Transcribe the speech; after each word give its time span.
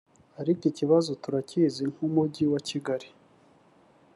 Ariko 0.41 0.61
ikibazo 0.71 1.11
turakizi 1.23 1.83
nk’umujyi 1.91 2.45
wa 2.53 2.59
Kigali 2.67 3.07